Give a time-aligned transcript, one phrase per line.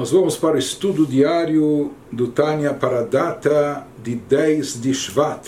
[0.00, 5.46] Nós vamos para o estudo diário do Tânia para a data de 10 de Shvat,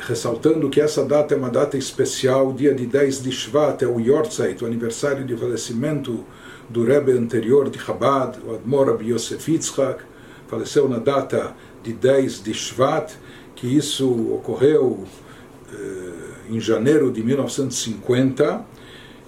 [0.00, 3.86] ressaltando que essa data é uma data especial, o dia de 10 de Shvat é
[3.86, 6.22] o Yortzeit, o aniversário de falecimento
[6.68, 10.02] do Rebbe anterior de Chabad, o Admor Rabbi Yosef Yitzchak,
[10.46, 13.14] faleceu na data de 10 de Shvat,
[13.56, 15.02] que isso ocorreu
[15.72, 18.66] eh, em janeiro de 1950,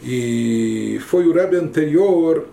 [0.05, 2.47] e foi o Rebbe anterior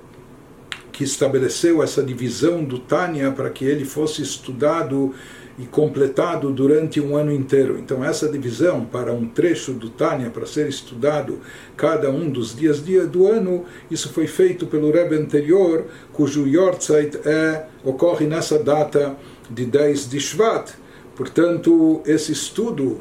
[1.00, 5.16] que estabeleceu essa divisão do Tânia para que ele fosse estudado
[5.58, 7.80] e completado durante um ano inteiro.
[7.80, 11.40] Então, essa divisão para um trecho do Tânia, para ser estudado
[11.78, 17.68] cada um dos dias do ano, isso foi feito pelo Rebbe anterior, cujo Yortzeit é,
[17.82, 19.16] ocorre nessa data
[19.50, 20.74] de 10 de Shvat.
[21.16, 23.00] Portanto, esse estudo,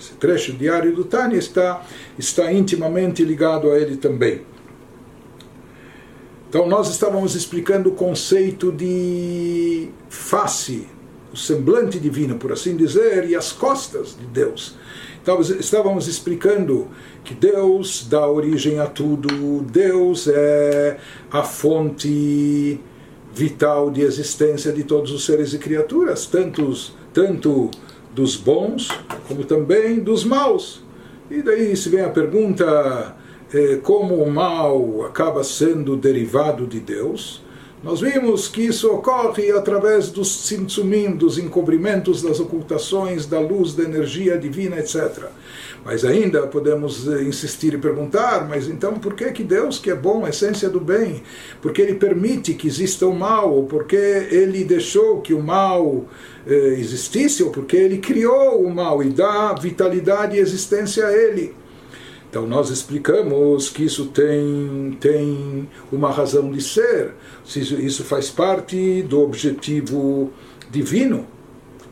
[0.00, 1.84] esse trecho diário do Tânia está,
[2.18, 4.48] está intimamente ligado a ele também.
[6.50, 10.88] Então, nós estávamos explicando o conceito de face,
[11.32, 14.74] o semblante divino, por assim dizer, e as costas de Deus.
[15.22, 16.88] Então, estávamos explicando
[17.22, 20.98] que Deus dá origem a tudo, Deus é
[21.30, 22.80] a fonte
[23.32, 27.70] vital de existência de todos os seres e criaturas, tantos, tanto
[28.12, 28.88] dos bons
[29.28, 30.82] como também dos maus.
[31.30, 33.14] E daí se vem a pergunta
[33.82, 37.42] como o mal acaba sendo derivado de Deus,
[37.82, 43.82] nós vimos que isso ocorre através dos simtsumim, dos encobrimentos, das ocultações, da luz, da
[43.84, 45.28] energia divina, etc.
[45.82, 49.94] Mas ainda podemos eh, insistir e perguntar, mas então por que que Deus, que é
[49.94, 51.22] bom, a essência do bem,
[51.62, 56.04] porque Ele permite que exista o mal, ou porque Ele deixou que o mal
[56.46, 61.54] eh, existisse, ou porque Ele criou o mal e dá vitalidade e existência a Ele?
[62.30, 67.14] Então nós explicamos que isso tem, tem uma razão de ser,
[67.44, 70.30] isso faz parte do objetivo
[70.70, 71.26] divino.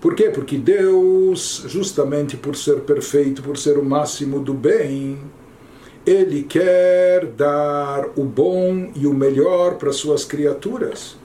[0.01, 0.31] Por quê?
[0.31, 5.19] Porque Deus, justamente por ser perfeito, por ser o máximo do bem,
[6.07, 11.17] ele quer dar o bom e o melhor para suas criaturas.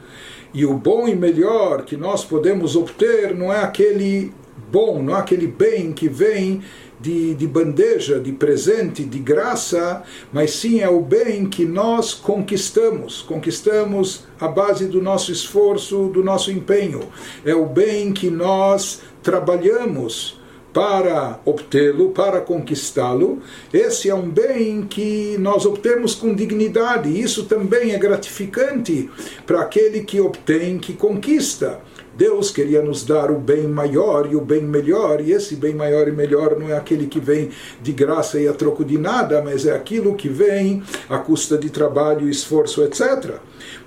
[0.52, 4.34] E o bom e melhor que nós podemos obter não é aquele
[4.72, 6.64] bom, não é aquele bem que vem
[7.04, 13.22] de, de bandeja, de presente, de graça, mas sim é o bem que nós conquistamos.
[13.22, 17.02] Conquistamos a base do nosso esforço, do nosso empenho.
[17.44, 20.40] É o bem que nós trabalhamos
[20.72, 23.42] para obtê-lo, para conquistá-lo.
[23.74, 27.10] Esse é um bem que nós obtemos com dignidade.
[27.10, 29.10] Isso também é gratificante
[29.46, 31.82] para aquele que obtém, que conquista.
[32.16, 36.08] Deus queria nos dar o bem maior e o bem melhor, e esse bem maior
[36.08, 37.50] e melhor não é aquele que vem
[37.82, 41.70] de graça e a troco de nada, mas é aquilo que vem à custa de
[41.70, 43.38] trabalho, esforço, etc.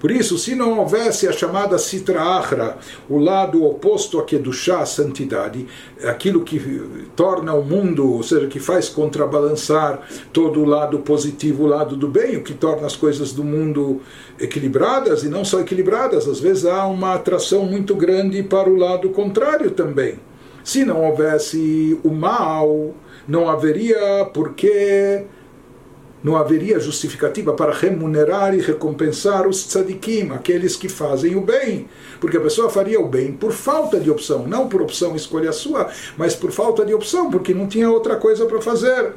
[0.00, 2.78] Por isso, se não houvesse a chamada Sitra Achra,
[3.08, 5.66] o lado oposto a Kedushá, a santidade,
[6.04, 6.58] aquilo que
[7.14, 10.00] torna o mundo, ou seja, que faz contrabalançar
[10.32, 14.00] todo o lado positivo, o lado do bem, o que torna as coisas do mundo
[14.38, 19.10] equilibradas, e não só equilibradas, às vezes há uma atração muito grande para o lado
[19.10, 20.18] contrário também.
[20.64, 22.94] Se não houvesse o mal,
[23.26, 25.24] não haveria por que
[26.26, 31.88] não haveria justificativa para remunerar e recompensar os tzadikim, aqueles que fazem o bem.
[32.20, 35.88] Porque a pessoa faria o bem por falta de opção, não por opção escolha sua,
[36.16, 39.12] mas por falta de opção, porque não tinha outra coisa para fazer.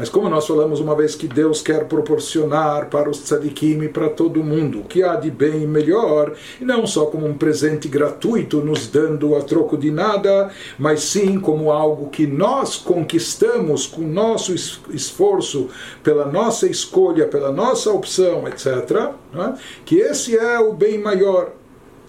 [0.00, 4.08] Mas como nós falamos uma vez que Deus quer proporcionar para os tzadikim e para
[4.08, 7.86] todo mundo o que há de bem e melhor, e não só como um presente
[7.86, 14.00] gratuito nos dando a troco de nada, mas sim como algo que nós conquistamos com
[14.00, 15.68] nosso esforço,
[16.02, 19.54] pela nossa escolha, pela nossa opção, etc., né?
[19.84, 21.59] que esse é o bem maior.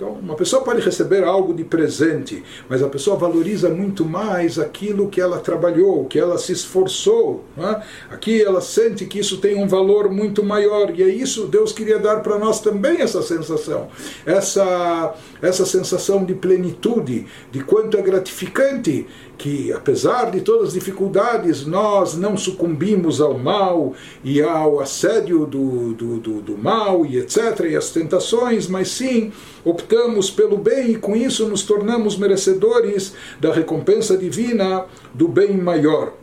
[0.01, 5.07] Então, uma pessoa pode receber algo de presente, mas a pessoa valoriza muito mais aquilo
[5.07, 7.45] que ela trabalhou, que ela se esforçou.
[7.55, 7.83] É?
[8.09, 11.99] Aqui ela sente que isso tem um valor muito maior, e é isso Deus queria
[11.99, 13.89] dar para nós também essa sensação,
[14.25, 19.05] essa, essa sensação de plenitude, de quanto é gratificante
[19.41, 25.95] que, apesar de todas as dificuldades, nós não sucumbimos ao mal e ao assédio do,
[25.95, 29.31] do, do, do mal e etc., e as tentações, mas sim
[29.65, 36.20] optamos pelo bem e com isso nos tornamos merecedores da recompensa divina do bem maior.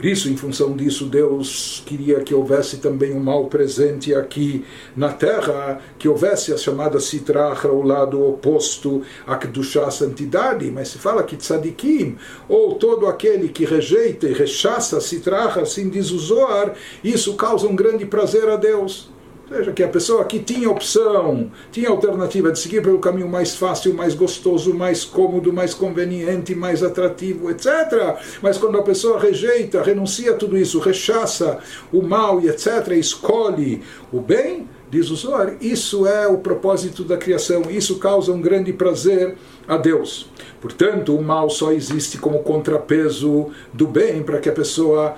[0.00, 4.64] Por isso, em função disso, Deus queria que houvesse também um mal presente aqui
[4.96, 10.88] na terra, que houvesse a chamada Sitracha, o lado oposto a Kedushá, a santidade, mas
[10.88, 12.16] se fala que Tzadikim,
[12.48, 16.72] ou todo aquele que rejeita e rechaça a Sitracha, assim diz o Zohar,
[17.04, 19.10] isso causa um grande prazer a Deus.
[19.50, 23.56] Ou seja, que a pessoa que tinha opção, tinha alternativa de seguir pelo caminho mais
[23.56, 28.16] fácil, mais gostoso, mais cômodo, mais conveniente, mais atrativo, etc.
[28.40, 31.58] Mas quando a pessoa rejeita, renuncia a tudo isso, rechaça
[31.92, 33.82] o mal e etc., escolhe
[34.12, 38.72] o bem, diz o Zohar, isso é o propósito da criação, isso causa um grande
[38.72, 39.36] prazer
[39.66, 40.30] a Deus.
[40.60, 45.16] Portanto, o mal só existe como contrapeso do bem para que a pessoa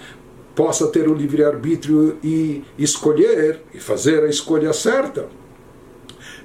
[0.54, 5.28] possa ter o livre-arbítrio e escolher e fazer a escolha certa.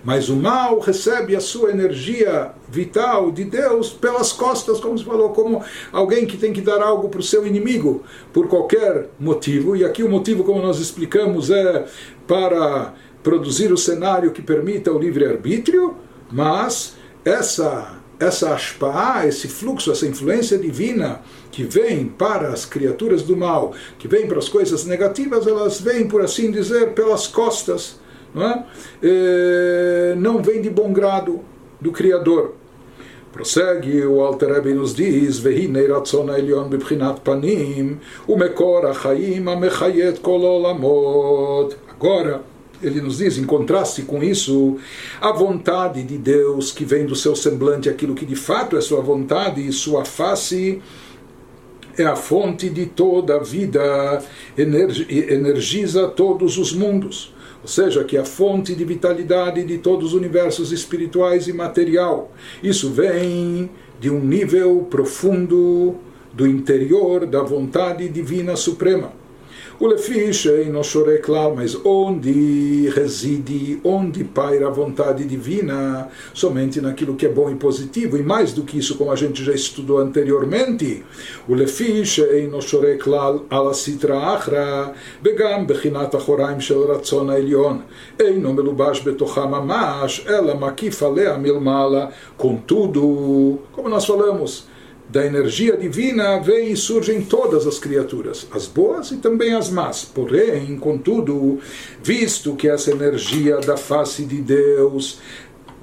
[0.03, 5.31] Mas o mal recebe a sua energia vital de Deus pelas costas, como se falou,
[5.31, 9.75] como alguém que tem que dar algo para o seu inimigo por qualquer motivo.
[9.75, 11.85] E aqui o motivo, como nós explicamos, é
[12.25, 15.95] para produzir o cenário que permita o livre-arbítrio,
[16.31, 16.95] mas
[17.25, 21.21] essa essa ashpa'ah, esse fluxo, essa influência divina
[21.51, 26.07] que vem para as criaturas do mal, que vem para as coisas negativas, elas vêm,
[26.07, 27.99] por assim dizer, pelas costas,
[28.33, 28.65] não, é?
[29.01, 31.41] Eh, não vem de bom grado
[31.79, 32.55] do Criador.
[33.31, 35.39] Prossegue o Alter Rebbe nos diz:
[41.89, 42.41] Agora,
[42.81, 44.77] ele nos diz, em contraste com isso,
[45.19, 49.01] a vontade de Deus que vem do seu semblante, aquilo que de fato é sua
[49.01, 50.81] vontade e sua face,
[51.97, 54.23] é a fonte de toda a vida,
[54.55, 57.33] energiza todos os mundos.
[57.63, 62.31] Ou seja, que é a fonte de vitalidade de todos os universos espirituais e material.
[62.61, 63.69] Isso vem
[63.99, 65.95] de um nível profundo
[66.31, 69.11] do interior da vontade divina suprema.
[69.79, 77.15] Ulefi Shei eh, Noshore Klal, mas onde reside, onde paira a vontade divina, somente naquilo
[77.15, 79.99] que é bom e positivo, e mais do que isso, como a gente já estudou
[79.99, 81.05] anteriormente,
[81.47, 87.83] o Ulefi Shei eh, Noshore Klal ala sitra achra, begam bechinat achoraim shel ratzon haelion,
[88.17, 94.65] eino melubash betocham amash, ela makifa lea milmala, contudo, como nós falamos,
[95.09, 100.03] da energia divina vem e surgem todas as criaturas, as boas e também as más.
[100.03, 101.59] Porém, contudo,
[102.03, 105.19] visto que essa energia da face de Deus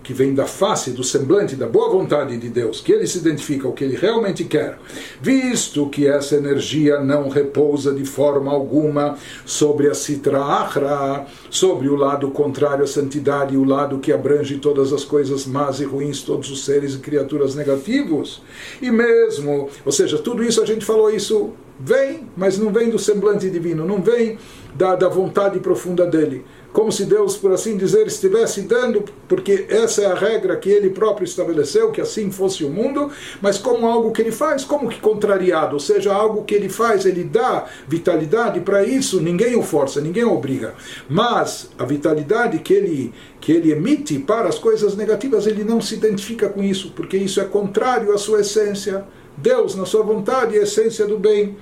[0.05, 3.67] que vem da face, do semblante, da boa vontade de Deus, que ele se identifica,
[3.67, 4.79] o que ele realmente quer,
[5.21, 9.17] visto que essa energia não repousa de forma alguma
[9.47, 14.93] sobre a Sitra Achra, sobre o lado contrário à santidade, o lado que abrange todas
[14.93, 18.43] as coisas más e ruins, todos os seres e criaturas negativos,
[18.83, 22.99] e mesmo, ou seja, tudo isso a gente falou isso vem, mas não vem do
[22.99, 24.39] semblante divino, não vem
[24.75, 30.03] da, da vontade profunda dele como se Deus, por assim dizer, estivesse dando, porque essa
[30.03, 34.11] é a regra que ele próprio estabeleceu, que assim fosse o mundo, mas como algo
[34.11, 38.59] que ele faz, como que contrariado, ou seja, algo que ele faz, ele dá vitalidade
[38.59, 40.75] para isso, ninguém o força, ninguém o obriga.
[41.09, 45.95] Mas a vitalidade que ele, que ele emite para as coisas negativas, ele não se
[45.95, 49.05] identifica com isso, porque isso é contrário à sua essência.
[49.37, 51.57] Deus, na sua vontade, é a essência do bem.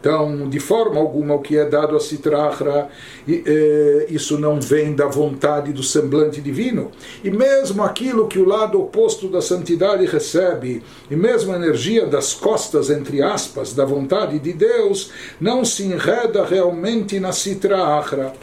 [0.00, 2.88] Então, de forma alguma, o que é dado a Sitrahra,
[3.28, 6.92] eh, isso não vem da vontade do semblante divino.
[7.24, 12.32] E mesmo aquilo que o lado oposto da santidade recebe, e mesmo a energia das
[12.32, 15.10] costas, entre aspas, da vontade de Deus,
[15.40, 18.34] não se enreda realmente na Sitrahra,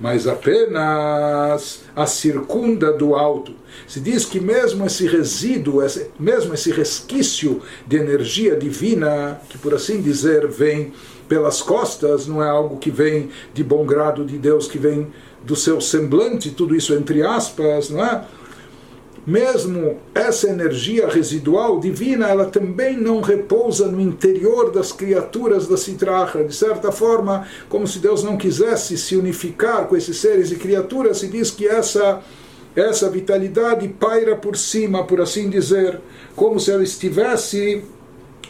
[0.00, 3.54] mas apenas a circunda do alto.
[3.86, 5.82] Se diz que mesmo esse resíduo,
[6.18, 10.92] mesmo esse resquício de energia divina, que por assim dizer vem
[11.28, 15.08] pelas costas, não é algo que vem de bom grado de Deus, que vem
[15.44, 18.24] do seu semblante, tudo isso entre aspas, não é?
[19.30, 26.42] Mesmo essa energia residual divina, ela também não repousa no interior das criaturas da Sitracha.
[26.42, 31.18] De certa forma, como se Deus não quisesse se unificar com esses seres e criaturas,
[31.18, 32.20] se diz que essa
[32.74, 36.00] essa vitalidade paira por cima, por assim dizer,
[36.34, 37.84] como se ela estivesse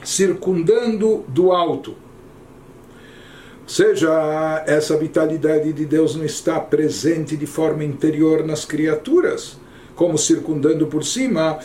[0.03, 1.95] circundando do alto.
[3.67, 9.60] Seja, essa vitalidade de Deus não está presente de forma interior nas criaturas,
[10.01, 11.59] como circundando por cima,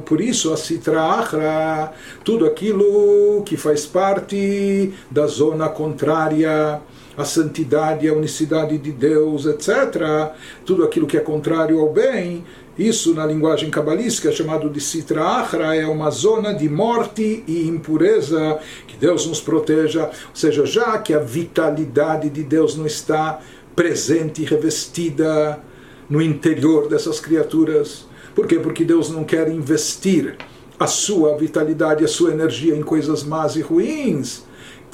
[0.00, 6.80] por isso a Sitra Achra, tudo aquilo que faz parte da zona contrária
[7.16, 10.32] a santidade, a unicidade de Deus, etc.,
[10.64, 12.44] tudo aquilo que é contrário ao bem,
[12.78, 17.68] isso na linguagem cabalística é chamado de Sitra Achra, é uma zona de morte e
[17.68, 23.40] impureza, que Deus nos proteja, ou seja, já que a vitalidade de Deus não está
[23.74, 25.60] presente e revestida
[26.08, 28.06] no interior dessas criaturas.
[28.34, 28.58] Por quê?
[28.58, 30.36] Porque Deus não quer investir
[30.78, 34.44] a sua vitalidade, a sua energia em coisas más e ruins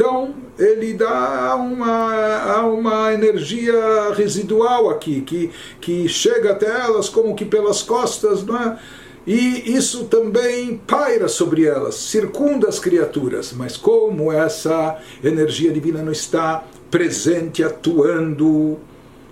[0.01, 7.45] então ele dá uma, uma energia residual aqui, que, que chega até elas como que
[7.45, 8.79] pelas costas, não é?
[9.31, 13.53] E isso também paira sobre elas, circunda as criaturas.
[13.53, 18.77] Mas como essa energia divina não está presente, atuando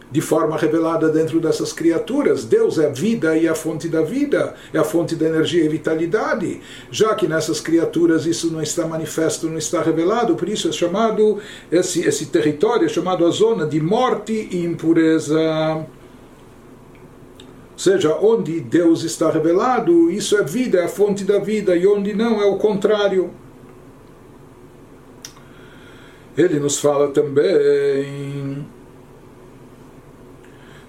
[0.08, 2.44] de forma revelada dentro dessas criaturas.
[2.44, 5.68] Deus é a vida e a fonte da vida, é a fonte da energia e
[5.68, 6.60] vitalidade.
[6.92, 11.40] Já que nessas criaturas isso não está manifesto, não está revelado, por isso é chamado,
[11.72, 15.84] esse, esse território é chamado a zona de morte e impureza.
[17.78, 21.86] Ou seja, onde Deus está revelado, isso é vida, é a fonte da vida, e
[21.86, 23.30] onde não, é o contrário.
[26.36, 28.66] Ele nos fala também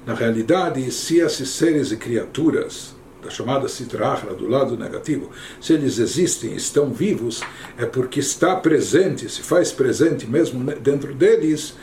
[0.04, 5.30] na realidade, se esses seres e criaturas da chamada Sitrahra, do lado negativo,
[5.62, 7.44] se eles existem, estão vivos,
[7.78, 11.76] é porque está presente, se faz presente mesmo dentro deles,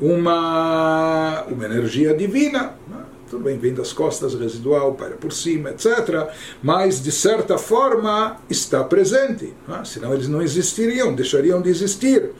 [0.00, 2.78] uma, uma energia divina.
[2.88, 3.03] Né?
[3.33, 6.29] Tudo bem, vem das costas, residual, para por cima, etc.
[6.63, 9.53] Mas, de certa forma, está presente.
[9.67, 9.81] Né?
[9.85, 12.31] Senão eles não existiriam, deixariam de existir.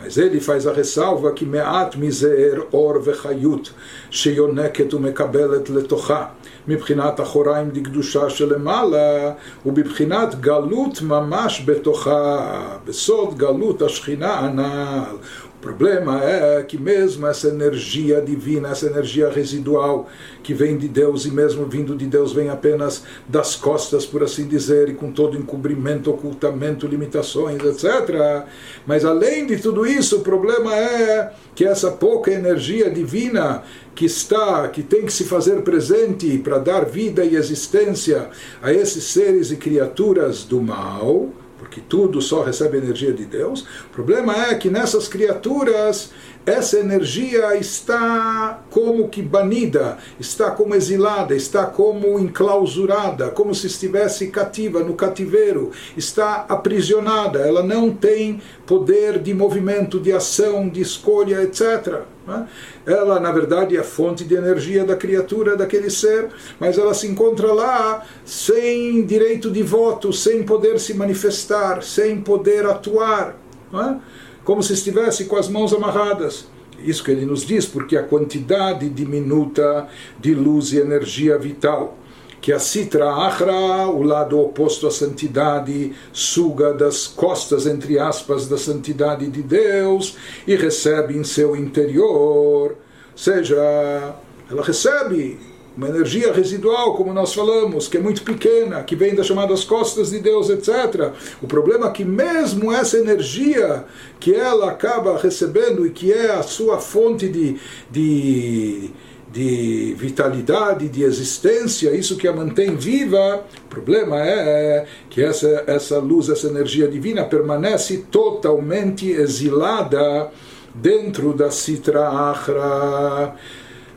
[0.00, 3.72] mas ele faz a ressalva que מעט מזער אור וחיות
[4.10, 6.26] שיונקת ומקבלת לתוכה
[6.68, 9.32] מבחינת אחוריים דקדושה שלמעלה
[9.66, 15.16] ובבחינת גלות ממש בתוכה בסוד גלות השכינה הנ"ל
[15.59, 20.07] o problema é que mesmo essa energia divina, essa energia residual
[20.41, 24.47] que vem de Deus e mesmo vindo de Deus vem apenas das costas, por assim
[24.47, 28.45] dizer, e com todo encobrimento, ocultamento, limitações, etc.
[28.87, 33.61] Mas além de tudo isso, o problema é que essa pouca energia divina
[33.93, 38.29] que está, que tem que se fazer presente para dar vida e existência
[38.61, 41.27] a esses seres e criaturas do mal,
[41.69, 43.61] porque tudo só recebe energia de Deus.
[43.61, 46.09] O problema é que nessas criaturas
[46.45, 54.29] essa energia está como que banida, está como exilada, está como enclausurada, como se estivesse
[54.29, 61.43] cativa no cativeiro, está aprisionada, ela não tem poder de movimento, de ação, de escolha,
[61.43, 62.01] etc.
[62.29, 62.47] Né?
[62.85, 67.07] Ela, na verdade, é a fonte de energia da criatura, daquele ser, mas ela se
[67.07, 73.35] encontra lá sem direito de voto, sem poder se manifestar, sem poder atuar.
[73.73, 74.19] É?
[74.49, 76.47] como se estivesse com as mãos amarradas.
[76.83, 79.87] Isso que ele nos diz, porque a quantidade diminuta
[80.19, 81.95] de luz e energia vital
[82.41, 88.57] que a Sitra Achra, o lado oposto à santidade, suga das costas, entre aspas, da
[88.57, 90.15] santidade de Deus
[90.47, 92.71] e recebe em seu interior.
[92.71, 92.77] Ou
[93.15, 94.15] seja,
[94.49, 95.37] ela recebe
[95.79, 100.09] uma energia residual, como nós falamos, que é muito pequena, que vem das chamadas costas
[100.09, 101.13] de Deus, etc.
[101.41, 103.85] O problema é que mesmo essa energia
[104.19, 107.57] que ela acaba recebendo e que é a sua fonte de,
[107.89, 108.91] de,
[109.31, 115.63] de vitalidade, de existência, isso que a mantém viva, o problema é, é que essa,
[115.67, 120.31] essa luz, essa energia divina permanece totalmente exilada
[120.73, 123.35] dentro da Sitra Achra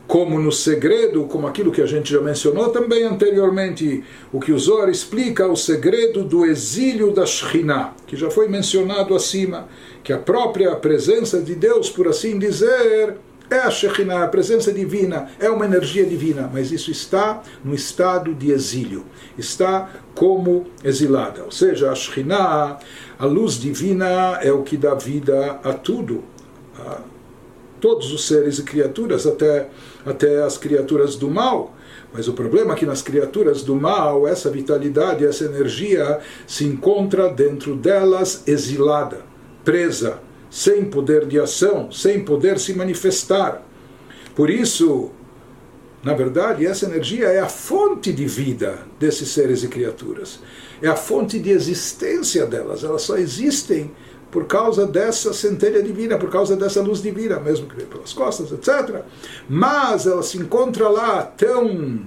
[0.07, 4.59] como no segredo, como aquilo que a gente já mencionou também anteriormente, o que o
[4.59, 9.67] Zohar explica, o segredo do exílio da Shekhinah, que já foi mencionado acima,
[10.03, 13.15] que a própria presença de Deus, por assim dizer,
[13.49, 18.33] é a Shekhinah, a presença divina, é uma energia divina, mas isso está no estado
[18.33, 19.05] de exílio,
[19.37, 21.43] está como exilada.
[21.43, 22.79] Ou seja, a Shekhinah,
[23.19, 26.23] a luz divina, é o que dá vida a tudo,
[26.79, 27.01] a
[27.79, 29.69] todos os seres e criaturas, até
[30.05, 31.75] até as criaturas do mal.
[32.13, 37.29] Mas o problema é que nas criaturas do mal, essa vitalidade, essa energia se encontra
[37.29, 39.21] dentro delas exilada,
[39.63, 40.19] presa,
[40.53, 43.63] sem poder de ação, sem poder se manifestar.
[44.35, 45.09] Por isso,
[46.03, 50.41] na verdade, essa energia é a fonte de vida desses seres e criaturas.
[50.79, 52.83] É a fonte de existência delas.
[52.83, 53.89] Elas só existem
[54.29, 59.01] por causa dessa centelha divina, por causa dessa luz divina, mesmo que pelas costas, etc.
[59.49, 62.01] Mas ela se encontra lá tão,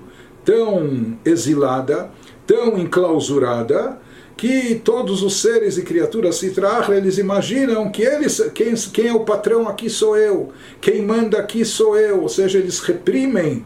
[0.45, 2.13] tão exilada,
[2.47, 3.99] tão enclausurada,
[4.37, 9.25] que todos os seres e criaturas Sitrahra, eles imaginam que eles, quem, quem é o
[9.25, 13.65] patrão aqui sou eu, quem manda aqui sou eu, ou seja, eles reprimem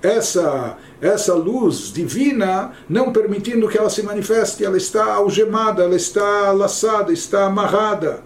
[0.00, 6.52] essa essa luz divina, não permitindo que ela se manifeste, ela está algemada, ela está
[6.52, 8.22] laçada, está amarrada.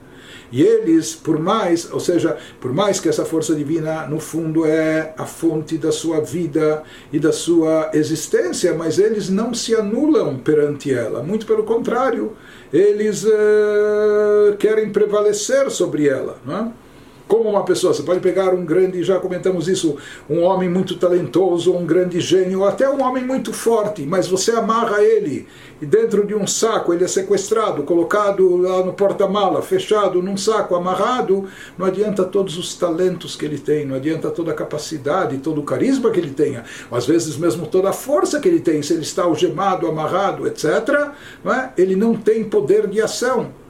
[0.50, 5.15] E eles, por mais, ou seja, por mais que essa força divina no fundo é
[5.17, 10.93] a fonte da sua vida e da sua existência, mas eles não se anulam perante
[10.93, 12.33] ela, muito pelo contrário,
[12.73, 16.38] eles uh, querem prevalecer sobre ela.
[16.45, 16.86] Não é?
[17.28, 19.97] Como uma pessoa, você pode pegar um grande, já comentamos isso,
[20.30, 25.02] um homem muito talentoso, um grande gênio, até um homem muito forte, mas você amarra
[25.02, 25.49] ele
[25.83, 30.76] e dentro de um saco ele é sequestrado, colocado lá no porta-mala, fechado num saco,
[30.76, 35.61] amarrado, não adianta todos os talentos que ele tem, não adianta toda a capacidade, todo
[35.61, 38.92] o carisma que ele tenha, às vezes mesmo toda a força que ele tem, se
[38.92, 41.11] ele está algemado, amarrado, etc.,
[41.42, 41.73] não é?
[41.76, 43.65] ele não tem poder de ação.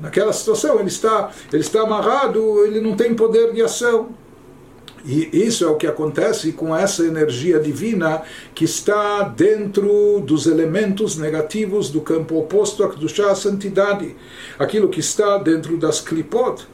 [0.00, 4.10] Naquela situação, ele está, ele está amarrado, ele não tem poder de ação.
[5.04, 8.22] E isso é o que acontece com essa energia divina
[8.54, 14.14] que está dentro dos elementos negativos do campo oposto a Kedushá, a santidade.
[14.58, 16.64] Aquilo que está dentro das klipot,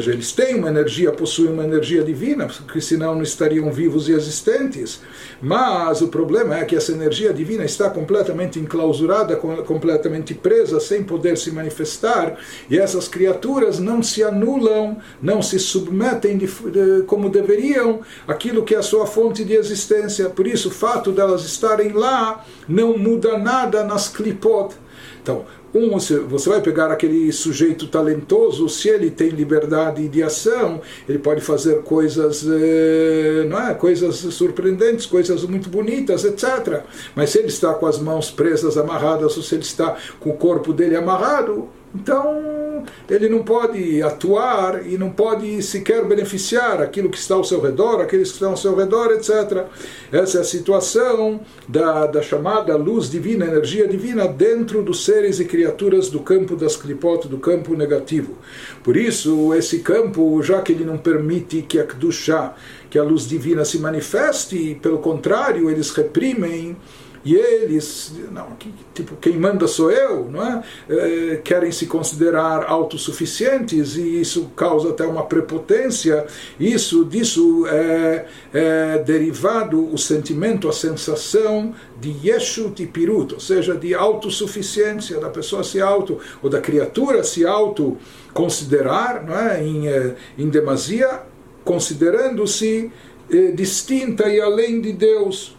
[0.00, 4.12] seja, eles têm uma energia, possuem uma energia divina, porque senão não estariam vivos e
[4.12, 5.00] existentes.
[5.40, 11.38] Mas o problema é que essa energia divina está completamente enclausurada, completamente presa, sem poder
[11.38, 18.00] se manifestar, e essas criaturas não se anulam, não se submetem de, de, como deveriam
[18.26, 20.28] aquilo que é a sua fonte de existência.
[20.28, 24.74] Por isso, o fato delas estarem lá não muda nada nas clipot.
[25.22, 25.44] Então,
[25.74, 31.40] um, você vai pegar aquele sujeito talentoso, se ele tem liberdade de ação, ele pode
[31.40, 33.74] fazer coisas, eh, não é?
[33.74, 36.82] coisas surpreendentes, coisas muito bonitas, etc.
[37.16, 40.36] Mas se ele está com as mãos presas, amarradas, ou se ele está com o
[40.36, 47.16] corpo dele amarrado, então, ele não pode atuar e não pode sequer beneficiar aquilo que
[47.16, 49.66] está ao seu redor, aqueles que estão ao seu redor, etc.
[50.10, 55.44] Essa é a situação da, da chamada luz divina, energia divina, dentro dos seres e
[55.44, 58.38] criaturas do campo das clipot, do campo negativo.
[58.82, 62.56] Por isso, esse campo, já que ele não permite que a Kedushá,
[62.90, 66.76] que a luz divina se manifeste, pelo contrário, eles reprimem
[67.24, 68.48] e eles, não,
[68.92, 70.62] tipo, quem manda sou eu, não é?
[70.88, 71.36] é?
[71.42, 76.26] querem se considerar autossuficientes e isso causa até uma prepotência.
[76.60, 83.74] Isso disso é, é derivado o sentimento, a sensação de yeshut e pirut, ou seja,
[83.74, 87.96] de autossuficiência da pessoa se auto ou da criatura se auto
[88.34, 89.62] considerar, não é?
[89.64, 91.22] Em, é, em demasia,
[91.64, 92.92] considerando-se
[93.30, 95.56] eh, distinta e além de Deus.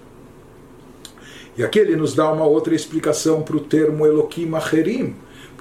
[1.58, 5.16] E aqui ele nos dá uma outra explicação para o termo Elohim Acherim,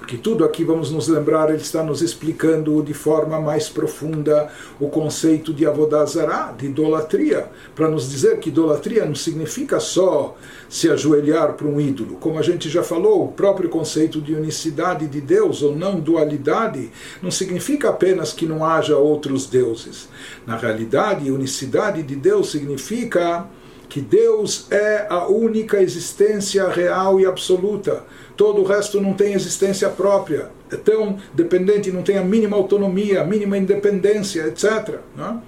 [0.05, 4.89] porque tudo aqui, vamos nos lembrar, ele está nos explicando de forma mais profunda o
[4.89, 10.37] conceito de avodazará, de idolatria, para nos dizer que idolatria não significa só
[10.69, 12.17] se ajoelhar para um ídolo.
[12.17, 16.91] Como a gente já falou, o próprio conceito de unicidade de Deus ou não dualidade
[17.23, 20.09] não significa apenas que não haja outros deuses.
[20.47, 23.49] Na realidade, unicidade de Deus significa
[23.95, 28.03] que Deus é a única existência real e absoluta.
[28.37, 30.51] Todo o resto não tem existência própria.
[30.69, 34.99] É tão dependente, não tem a mínima autonomia, a mínima independência, etc.
[35.17, 35.35] Não?
[35.35, 35.39] É?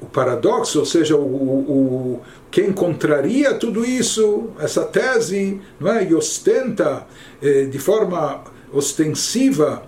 [0.00, 6.04] O paradoxo, ou seja, o, o, quem contraria tudo isso, essa tese, não é?
[6.04, 7.08] e ostenta
[7.42, 9.82] eh, de forma ostensiva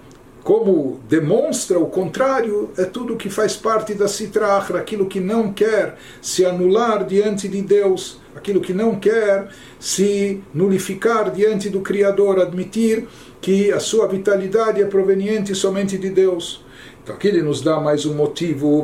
[0.48, 5.98] como demonstra o contrário, é tudo que faz parte da Sitrachra, aquilo que não quer
[6.22, 13.06] se anular diante de Deus, aquilo que não quer se nulificar diante do Criador, admitir
[13.42, 16.64] que a sua vitalidade é proveniente somente de Deus.
[17.10, 18.16] Aqui ele nos dá mais um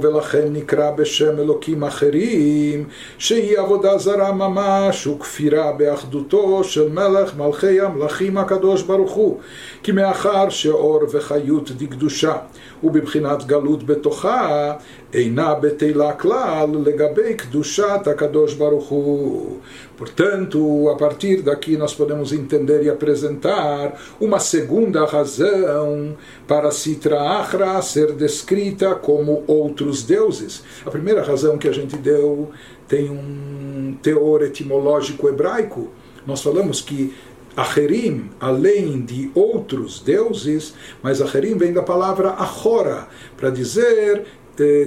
[0.02, 2.84] ולכן נקרא בשם אלוקים אחרים,
[3.18, 9.40] שהיא עבודה זרה ממש וכפירה באחדותו של מלך מלכי המלכים הקדוש ברוך הוא,
[9.82, 12.36] כי מאחר שאור וחיות דקדושה
[12.83, 14.73] ובבחינת גלות בתוכה,
[15.13, 19.57] אינה בטלה כלל לגבי קדושת הקדוש ברוך הוא.
[19.99, 26.15] Portanto, a partir daqui nós podemos entender e apresentar uma segunda razão
[26.47, 30.63] para Sitra Achra ser descrita como outros deuses.
[30.85, 32.49] A primeira razão que a gente deu
[32.87, 35.89] tem um teor etimológico hebraico.
[36.25, 37.13] Nós falamos que
[37.56, 44.26] Acherim, além de outros deuses, mas Acherim vem da palavra Achora, para dizer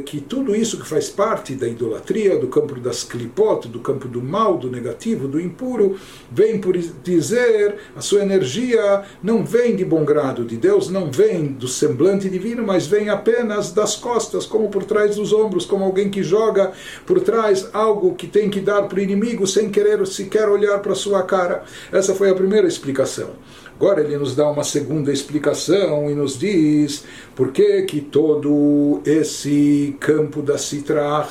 [0.06, 4.22] que tudo isso que faz parte da idolatria, do campo das clipot, do campo do
[4.22, 5.98] mal, do negativo, do impuro,
[6.32, 11.48] vem por dizer a sua energia não vem de bom grado de Deus, não vem
[11.48, 16.10] do semblante divino, mas vem apenas das costas, como por trás dos ombros, como alguém
[16.10, 16.72] que joga
[17.06, 20.96] por trás algo que tem que dar para o inimigo sem querer sequer olhar para
[20.96, 21.64] sua cara.
[21.92, 23.32] Essa foi a primeira explicação.
[23.80, 29.96] Agora ele nos dá uma segunda explicação e nos diz por que, que todo esse
[30.00, 31.24] campo da Sitra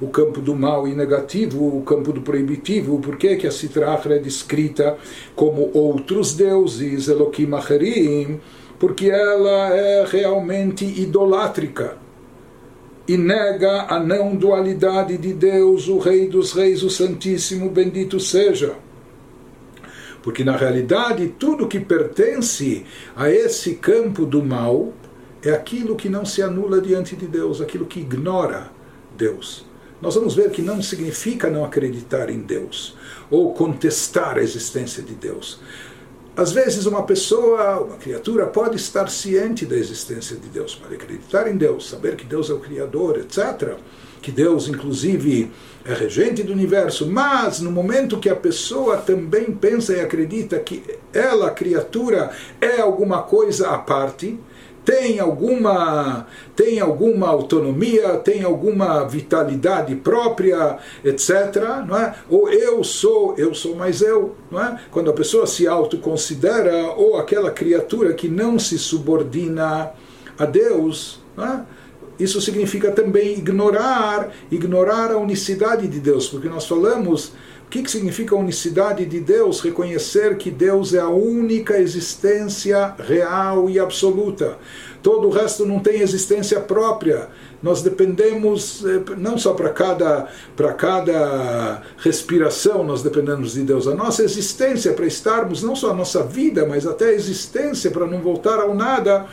[0.00, 3.98] o campo do mal e negativo, o campo do proibitivo, por que, que a Sitra
[4.10, 4.96] é descrita
[5.34, 8.40] como outros deuses, Elohim Acherim,
[8.78, 11.96] porque ela é realmente idolátrica
[13.08, 18.76] e nega a não dualidade de Deus, o Rei dos Reis, o Santíssimo, bendito seja.
[20.22, 22.84] Porque na realidade tudo que pertence
[23.16, 24.92] a esse campo do mal
[25.42, 28.70] é aquilo que não se anula diante de Deus, aquilo que ignora
[29.16, 29.66] Deus.
[30.00, 32.96] Nós vamos ver que não significa não acreditar em Deus
[33.30, 35.60] ou contestar a existência de Deus.
[36.36, 41.50] Às vezes, uma pessoa, uma criatura, pode estar ciente da existência de Deus, pode acreditar
[41.50, 43.76] em Deus, saber que Deus é o Criador, etc.
[44.20, 45.50] Que Deus, inclusive,
[45.84, 50.82] é regente do universo, mas no momento que a pessoa também pensa e acredita que
[51.12, 54.38] ela, criatura, é alguma coisa à parte,
[54.88, 56.26] tem alguma
[56.56, 61.84] tem alguma autonomia, tem alguma vitalidade própria, etc.
[61.86, 62.14] Não é?
[62.28, 64.34] Ou eu sou, eu sou mais eu.
[64.50, 64.80] Não é?
[64.90, 69.92] Quando a pessoa se autoconsidera ou aquela criatura que não se subordina
[70.38, 71.64] a Deus, não é?
[72.18, 77.32] Isso significa também ignorar, ignorar a unicidade de Deus, porque nós falamos
[77.68, 79.60] o que, que significa a unicidade de Deus?
[79.60, 84.56] Reconhecer que Deus é a única existência real e absoluta.
[85.02, 87.28] Todo o resto não tem existência própria.
[87.62, 93.88] Nós dependemos, eh, não só para cada, para cada respiração, nós dependemos de Deus.
[93.88, 98.06] A nossa existência para estarmos, não só a nossa vida, mas até a existência para
[98.06, 99.26] não voltar ao nada.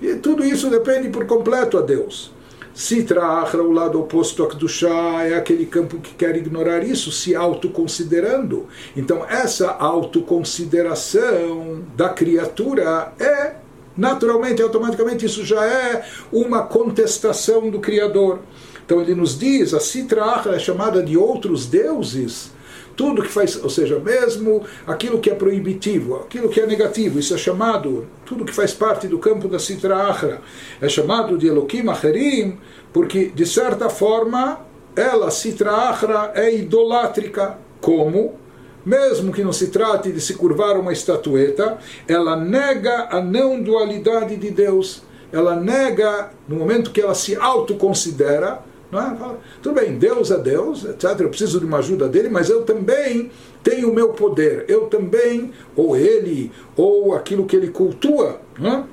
[0.00, 2.32] E tudo isso depende por completo a Deus.
[2.74, 7.34] Sitra Achra, o lado oposto a Kedushá, é aquele campo que quer ignorar isso, se
[7.34, 8.66] autoconsiderando.
[8.96, 13.56] Então, essa autoconsideração da criatura é,
[13.96, 18.40] naturalmente, automaticamente, isso já é uma contestação do Criador.
[18.84, 22.50] Então, ele nos diz: a Sitra Achra é chamada de outros deuses
[22.96, 27.34] tudo que faz, ou seja, mesmo aquilo que é proibitivo, aquilo que é negativo, isso
[27.34, 30.40] é chamado, tudo que faz parte do campo da Sitra Achra,
[30.80, 32.58] é chamado de Elohim Acherim,
[32.92, 34.60] porque de certa forma
[34.94, 37.58] ela, Sitra Achra, é idolátrica.
[37.80, 38.34] Como?
[38.84, 44.36] Mesmo que não se trate de se curvar uma estatueta, ela nega a não dualidade
[44.36, 45.02] de Deus.
[45.32, 49.16] Ela nega, no momento que ela se autoconsidera, não é?
[49.16, 51.18] Fala, tudo bem, Deus é Deus, etc.
[51.20, 53.30] Eu preciso de uma ajuda dele, mas eu também
[53.62, 54.66] tenho o meu poder.
[54.68, 58.40] Eu também, ou ele, ou aquilo que ele cultua.
[58.58, 58.84] Não é?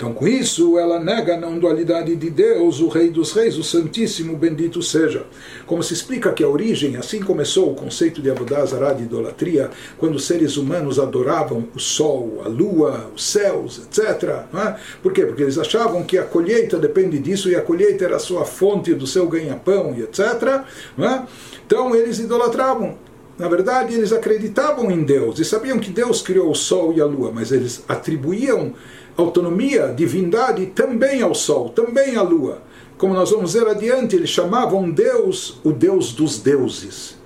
[0.00, 3.62] Então, com isso, ela nega a não dualidade de Deus, o Rei dos Reis, o
[3.62, 5.26] Santíssimo, bendito seja.
[5.66, 10.14] Como se explica que a origem, assim começou o conceito de Abodazará, de idolatria, quando
[10.14, 14.46] os seres humanos adoravam o sol, a lua, os céus, etc.
[14.54, 14.76] É?
[15.02, 15.26] Por quê?
[15.26, 18.94] Porque eles achavam que a colheita depende disso e a colheita era a sua fonte
[18.94, 20.64] do seu ganha-pão e etc.
[20.98, 21.22] É?
[21.66, 22.96] Então, eles idolatravam
[23.40, 27.06] na verdade, eles acreditavam em Deus e sabiam que Deus criou o sol e a
[27.06, 28.74] lua, mas eles atribuíam
[29.20, 32.62] autonomia, divindade também ao Sol, também à Lua.
[32.98, 37.18] Como nós vamos ver adiante, eles chamavam Deus o Deus dos deuses.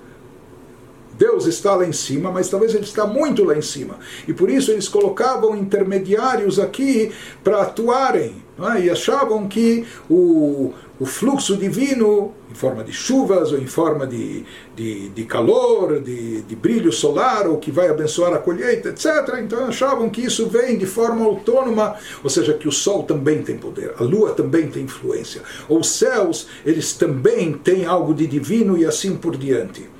[1.17, 3.97] Deus está lá em cima, mas talvez ele está muito lá em cima.
[4.27, 7.11] E por isso eles colocavam intermediários aqui
[7.43, 8.43] para atuarem.
[8.75, 8.81] É?
[8.85, 14.45] E achavam que o, o fluxo divino, em forma de chuvas, ou em forma de,
[14.75, 19.39] de, de calor, de, de brilho solar, ou que vai abençoar a colheita, etc.
[19.41, 23.57] Então achavam que isso vem de forma autônoma, ou seja, que o sol também tem
[23.57, 28.85] poder, a lua também tem influência, os céus, eles também têm algo de divino e
[28.85, 29.95] assim por diante.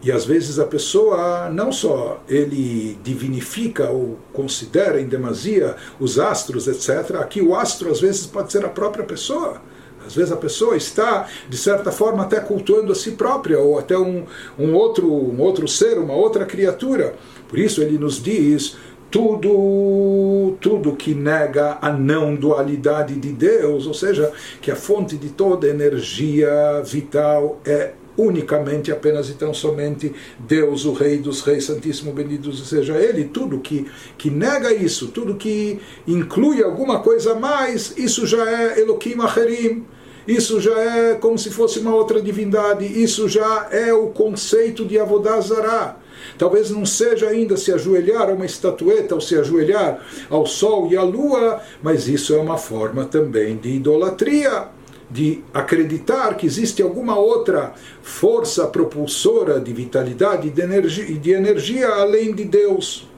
[0.00, 6.68] E às vezes a pessoa não só ele divinifica ou considera em demasia os astros,
[6.68, 7.16] etc.
[7.16, 9.60] Aqui o astro às vezes pode ser a própria pessoa.
[10.08, 13.96] Às vezes a pessoa está, de certa forma, até cultuando a si própria, ou até
[13.96, 14.24] um,
[14.58, 17.14] um, outro, um outro ser, uma outra criatura.
[17.46, 18.74] Por isso ele nos diz
[19.10, 25.28] tudo, tudo que nega a não dualidade de Deus, ou seja, que a fonte de
[25.28, 32.12] toda energia vital é unicamente, apenas e tão somente Deus, o Rei dos Reis, Santíssimo,
[32.12, 33.24] bendito seja Ele.
[33.24, 33.86] Tudo que,
[34.18, 39.86] que nega isso, tudo que inclui alguma coisa a mais, isso já é Elohim Acherim
[40.28, 44.98] isso já é como se fosse uma outra divindade, isso já é o conceito de
[44.98, 45.96] Avodazará.
[46.36, 50.98] Talvez não seja ainda se ajoelhar a uma estatueta ou se ajoelhar ao sol e
[50.98, 54.68] à lua, mas isso é uma forma também de idolatria,
[55.10, 61.88] de acreditar que existe alguma outra força propulsora de vitalidade e de energia, de energia
[61.88, 63.08] além de Deus.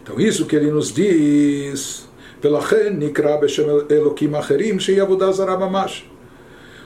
[0.00, 2.06] Então isso que ele nos diz,
[2.42, 4.76] Pelachem nikra beshem elokim acherim
[5.60, 6.04] mamash.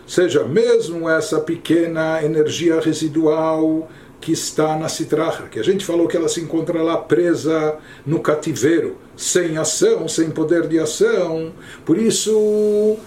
[0.07, 3.89] Seja mesmo essa pequena energia residual
[4.21, 8.21] que está na citracha, que a gente falou que ela se encontra lá presa no
[8.21, 11.53] cativeiro, sem ação, sem poder de ação.
[11.87, 12.99] Por isso,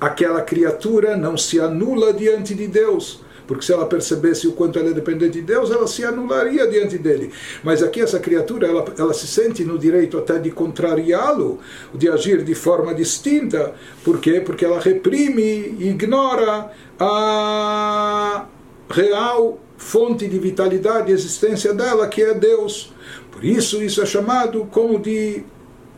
[0.00, 4.90] aquela criatura não se anula diante de Deus porque se ela percebesse o quanto ela
[4.90, 7.30] é dependente de Deus, ela se anularia diante dele.
[7.62, 11.58] Mas aqui essa criatura, ela, ela se sente no direito até de contrariá-lo,
[11.94, 13.74] de agir de forma distinta.
[14.04, 14.40] Por quê?
[14.40, 18.46] Porque ela reprime e ignora a
[18.88, 22.92] real fonte de vitalidade e existência dela, que é Deus.
[23.30, 25.42] Por isso, isso é chamado como de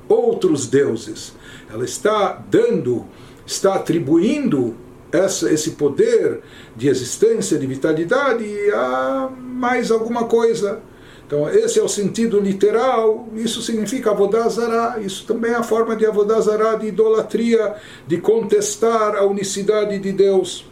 [0.09, 1.35] outros deuses.
[1.71, 3.05] Ela está dando,
[3.47, 4.75] está atribuindo
[5.15, 6.41] essa, esse poder
[6.75, 10.81] de existência, de vitalidade a mais alguma coisa.
[11.27, 16.05] Então, esse é o sentido literal, isso significa avodazará, isso também é a forma de
[16.05, 20.67] avodazará, de idolatria, de contestar a unicidade de Deus.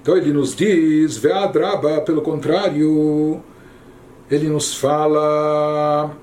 [0.00, 3.40] Então ele nos diz, Veadraba, pelo contrário,
[4.30, 6.16] ele nos fala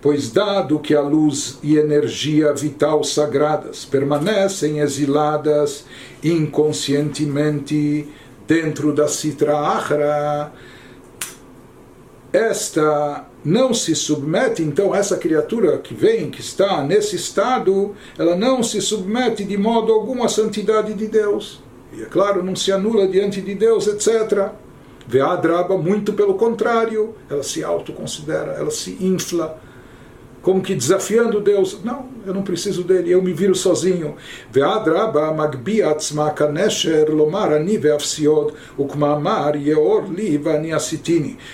[0.00, 5.84] pois dado que a luz e energia vital sagradas permanecem exiladas
[6.22, 8.08] inconscientemente
[8.46, 10.52] dentro da Sitra Achra,
[12.32, 18.62] esta não se submete, então essa criatura que vem, que está nesse estado, ela não
[18.62, 21.62] se submete de modo algum à santidade de Deus.
[21.92, 24.50] E é claro, não se anula diante de Deus, etc.
[25.06, 29.58] Veadraba, muito pelo contrário, ela se autoconsidera, ela se infla,
[30.48, 31.80] como que desafiando Deus.
[31.84, 34.16] Não, eu não preciso dele, eu me viro sozinho.
[35.36, 36.34] Magbi atzma
[37.10, 37.50] lomar.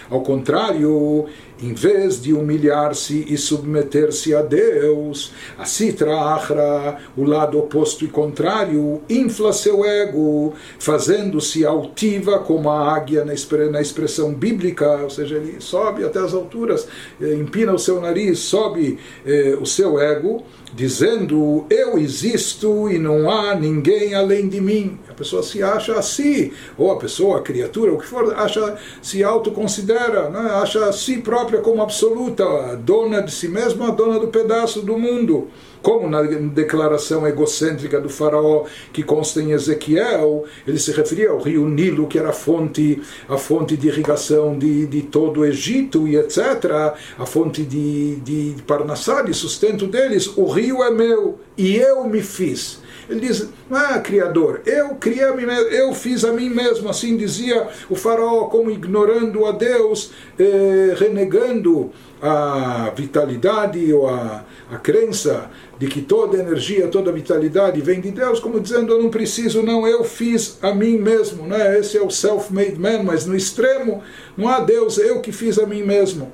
[0.09, 1.27] Ao contrário,
[1.61, 8.09] em vez de humilhar-se e submeter-se a Deus, a Sitra Achra, o lado oposto e
[8.09, 15.61] contrário, infla seu ego, fazendo-se altiva como a águia na expressão bíblica, ou seja, ele
[15.61, 16.87] sobe até as alturas,
[17.21, 18.84] eh, empina o seu nariz, sobe
[19.27, 20.45] eh, o seu ego,
[20.75, 24.99] dizendo eu existo e não há ninguém além de mim.
[25.09, 29.23] A pessoa se acha assim, ou a pessoa, a criatura, o que for, acha, se
[29.23, 30.51] autoconsidera, né?
[30.55, 35.49] acha a si própria como absoluta, dona de si mesma, dona do pedaço do mundo
[35.85, 41.69] como na declaração egocêntrica do faraó que consta em Ezequiel, ele se referia ao rio
[41.69, 46.17] Nilo, que era a fonte, a fonte de irrigação de, de todo o Egito e
[46.17, 50.27] etc., a fonte de, de Parnassá, de sustento deles.
[50.39, 52.83] O rio é meu e eu me fiz.
[53.09, 56.89] Ele diz: Ah, Criador, eu criei a mim mesmo, eu fiz a mim mesmo.
[56.89, 64.79] Assim dizia o faraó, como ignorando a Deus, eh, renegando a vitalidade ou a, a
[64.79, 69.63] crença de que toda energia, toda vitalidade vem de Deus, como dizendo eu não preciso,
[69.63, 71.79] não, eu fiz a mim mesmo, né?
[71.79, 74.03] esse é o self-made man, mas no extremo
[74.37, 76.33] não há Deus, eu que fiz a mim mesmo.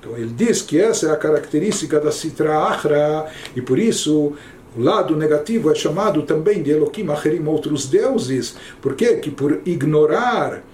[0.00, 4.32] Então ele diz que essa é a característica da Sitra Achra, e por isso
[4.76, 10.64] o lado negativo é chamado também de Elohim Acherim, outros deuses, porque que por ignorar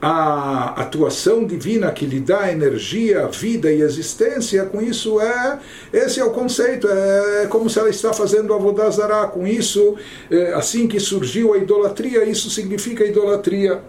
[0.00, 5.58] a atuação divina que lhe dá energia, vida e existência, com isso é
[5.92, 9.96] esse é o conceito, é como se ela está fazendo avodazará, com isso,
[10.30, 13.82] é, assim que surgiu a idolatria, isso significa idolatria.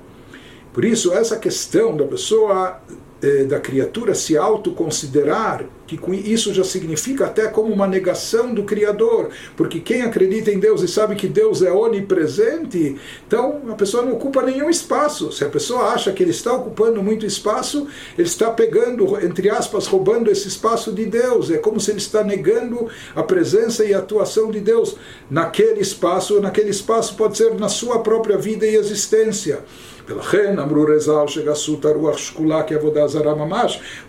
[0.73, 2.79] Por isso, essa questão da pessoa
[3.21, 8.63] eh, da criatura se autoconsiderar, que com isso já significa até como uma negação do
[8.63, 12.95] Criador, porque quem acredita em Deus e sabe que Deus é onipresente,
[13.27, 15.31] então a pessoa não ocupa nenhum espaço.
[15.31, 19.87] Se a pessoa acha que ele está ocupando muito espaço, ele está pegando, entre aspas,
[19.87, 21.49] roubando esse espaço de Deus.
[21.49, 24.95] É como se ele está negando a presença e a atuação de Deus
[25.29, 29.63] naquele espaço, naquele espaço pode ser na sua própria vida e existência.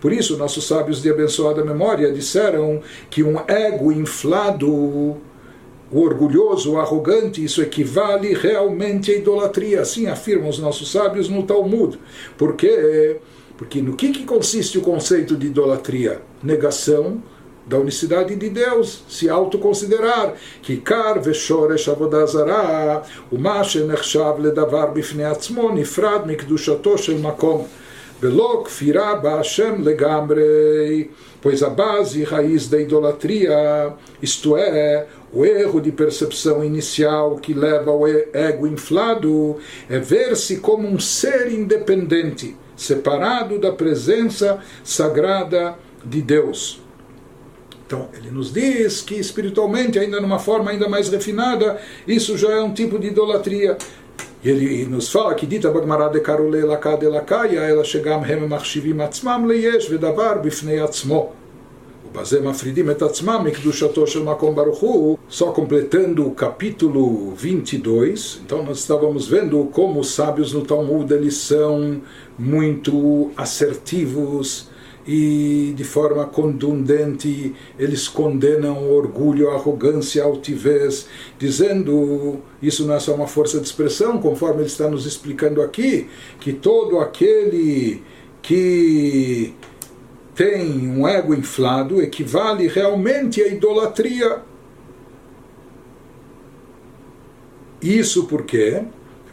[0.01, 5.21] Por isso, nossos sábios de abençoada memória disseram que um ego inflado, o
[5.93, 9.81] orgulhoso, o arrogante, isso equivale realmente à idolatria.
[9.81, 11.99] Assim afirmam os nossos sábios no Talmud.
[12.39, 13.19] Por quê?
[13.57, 16.23] Porque no que, que consiste o conceito de idolatria?
[16.43, 17.23] Negação
[17.71, 23.63] da unicidade de Deus, se autoconsiderar que kar o avodazara, uma
[24.41, 27.69] le davar bifnei atzmo nifrad mikdushato shel makom.
[28.21, 35.81] Velok firá Hashem legamrei, pois a base e raiz da idolatria, isto é, o erro
[35.81, 43.61] de percepção inicial que leva ao ego inflado, é ver-se como um ser independente, separado
[43.61, 46.90] da presença sagrada de Deus.
[47.90, 52.62] Então, ele nos diz que espiritualmente, ainda numa forma ainda mais refinada, isso já é
[52.62, 53.78] um tipo de idolatria.
[54.44, 58.48] E ele nos fala que dita Bagmará de Karule Elaka de Elakaya, ela chegam hem
[58.48, 61.34] machshivim atzmam leyesh vedavar bifnei atzmo.
[62.16, 68.64] ובזה מפרידים את עצמם מקדושתו של מקום ברוך הוא, só completando o capítulo 22, então
[68.64, 72.02] nós estávamos vendo como os sábios no Talmud eles são
[72.40, 74.69] muito assertivos
[75.13, 82.95] e de forma contundente eles condenam o orgulho, a arrogância, a altivez, dizendo isso não
[82.95, 88.05] é só uma força de expressão, conforme ele está nos explicando aqui, que todo aquele
[88.41, 89.53] que
[90.33, 94.43] tem um ego inflado equivale realmente à idolatria.
[97.83, 98.85] Isso porque,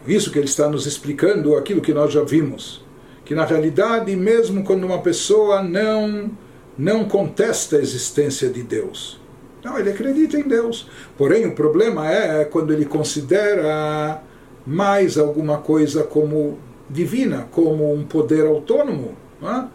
[0.07, 2.87] isso que ele está nos explicando, aquilo que nós já vimos,
[3.27, 6.31] que na realidade, mesmo quando uma pessoa não,
[6.77, 9.19] não contesta a existência de Deus,
[9.61, 10.87] não, ele acredita em Deus.
[11.17, 14.23] Porém, o problema é quando ele considera
[14.65, 16.57] mais alguma coisa como
[16.89, 19.17] divina, como um poder autônomo.
[19.43, 19.65] É?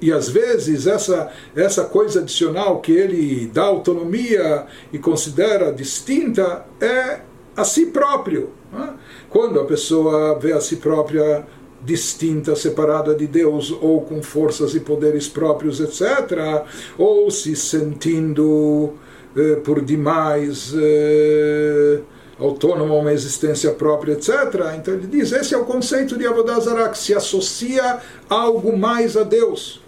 [0.00, 7.20] E às vezes essa, essa coisa adicional que ele dá autonomia e considera distinta é
[7.56, 8.50] a si próprio.
[8.72, 8.94] Né?
[9.30, 11.46] Quando a pessoa vê a si própria
[11.84, 16.64] distinta, separada de Deus, ou com forças e poderes próprios, etc.,
[16.96, 18.94] ou se sentindo
[19.36, 22.00] eh, por demais eh,
[22.38, 24.30] autônomo, uma existência própria, etc.
[24.76, 29.22] Então ele diz: esse é o conceito de Avodazara, que se associa algo mais a
[29.22, 29.84] Deus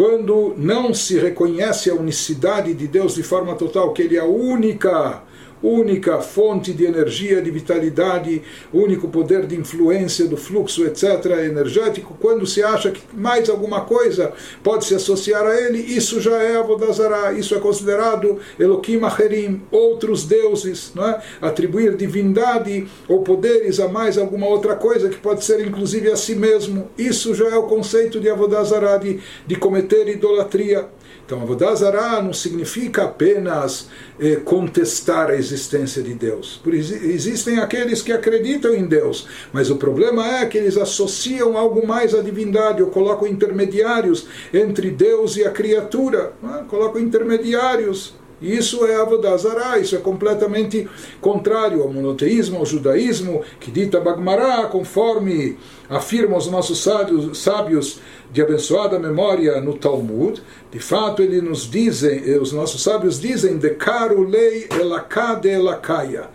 [0.00, 4.24] quando não se reconhece a unicidade de Deus de forma total, que Ele é a
[4.24, 5.22] única
[5.62, 8.42] única fonte de energia, de vitalidade,
[8.72, 14.32] único poder de influência do fluxo, etc., energético, quando se acha que mais alguma coisa
[14.62, 20.24] pode se associar a ele, isso já é Avodazara, isso é considerado Elohim Acherim, outros
[20.24, 21.20] deuses, não é?
[21.40, 26.34] atribuir divindade ou poderes a mais alguma outra coisa que pode ser inclusive a si
[26.34, 30.88] mesmo, isso já é o conceito de Avodazara, de, de cometer idolatria.
[31.30, 33.86] Então, Avodazara não significa apenas
[34.18, 36.60] eh, contestar a existência de Deus.
[36.60, 41.86] Por, existem aqueles que acreditam em Deus, mas o problema é que eles associam algo
[41.86, 46.64] mais à divindade, ou colocam intermediários entre Deus e a criatura, é?
[46.64, 50.88] colocam intermediários isso é Avodazara, isso é completamente
[51.20, 58.00] contrário ao monoteísmo, ao judaísmo, que dita Bagmará, conforme afirmam os nossos sábios, sábios
[58.32, 60.40] de abençoada memória no Talmud.
[60.70, 66.28] De fato, eles nos dizem, eh, os nossos sábios dizem, de Karu lei elakade elakaya.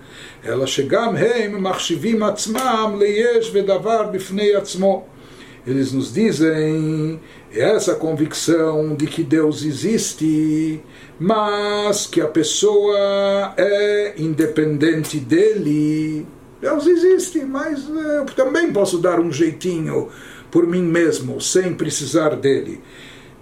[0.43, 5.14] Ela chegam heim machshivim atzmam leyesh vedavar bifnei atzmo.
[5.65, 7.19] Eles nos dizem
[7.51, 10.83] essa convicção de que Deus existe
[11.19, 16.25] mas que a pessoa é independente dele.
[16.61, 20.09] Deus existe, mas eu também posso dar um jeitinho
[20.51, 22.81] por mim mesmo, sem precisar dele.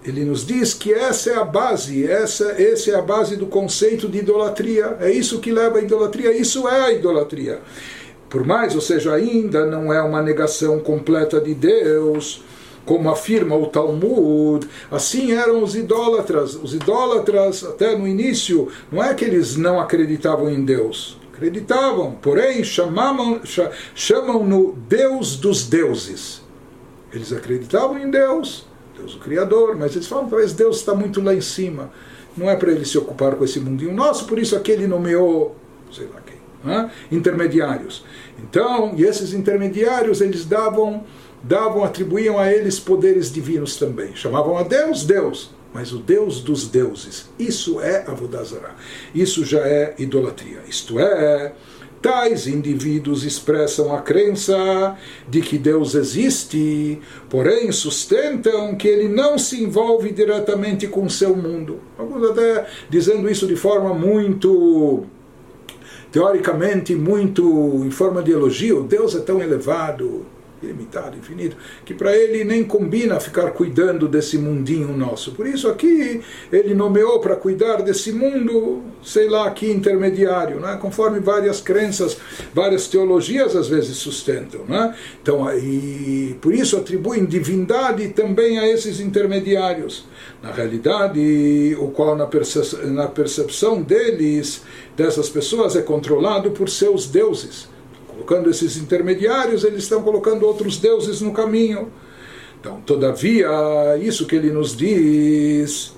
[0.04, 4.06] Ele nos diz que essa é a base, essa, essa é a base do conceito
[4.08, 4.98] de idolatria.
[5.00, 7.60] É isso que leva à idolatria, isso é a idolatria.
[8.34, 12.42] Por mais, ou seja, ainda não é uma negação completa de Deus,
[12.84, 16.56] como afirma o Talmud, assim eram os idólatras.
[16.56, 21.16] Os idólatras, até no início, não é que eles não acreditavam em Deus.
[21.32, 23.40] Acreditavam, porém chamavam,
[23.94, 26.42] chamam no Deus dos deuses.
[27.12, 28.66] Eles acreditavam em Deus,
[28.96, 31.92] Deus o Criador, mas eles falam talvez Deus está muito lá em cima.
[32.36, 35.54] Não é para ele se ocupar com esse mundinho nosso, por isso aquele nomeou,
[35.92, 36.23] sei lá
[36.64, 36.90] quem, é?
[37.12, 38.04] intermediários.
[38.42, 41.04] Então, e esses intermediários, eles davam
[41.44, 44.16] davam, atribuíam a eles poderes divinos também.
[44.16, 47.28] Chamavam a Deus Deus, mas o Deus dos deuses.
[47.38, 48.74] Isso é Avodazara.
[49.14, 50.60] Isso já é idolatria.
[50.66, 51.52] Isto é,
[52.00, 54.96] tais indivíduos expressam a crença
[55.28, 61.34] de que Deus existe, porém sustentam que ele não se envolve diretamente com o seu
[61.36, 61.80] mundo.
[61.98, 65.06] Alguns até dizendo isso de forma muito
[66.14, 67.42] teoricamente muito
[67.84, 70.24] em forma de elogio, Deus é tão elevado,
[70.64, 75.32] ilimitado, infinito, que para ele nem combina ficar cuidando desse mundinho nosso.
[75.32, 76.20] Por isso aqui
[76.52, 80.78] ele nomeou para cuidar desse mundo, sei lá, que intermediário, né?
[80.80, 82.16] conforme várias crenças,
[82.52, 84.64] várias teologias às vezes sustentam.
[84.66, 84.94] Né?
[85.22, 90.06] Então, e por isso atribuem divindade também a esses intermediários.
[90.42, 92.28] Na realidade, o qual na
[92.84, 94.62] na percepção deles,
[94.96, 97.73] dessas pessoas, é controlado por seus deuses
[98.13, 101.91] Colocando esses intermediários, eles estão colocando outros deuses no caminho.
[102.59, 103.47] Então, todavia,
[104.01, 105.93] isso que ele nos diz,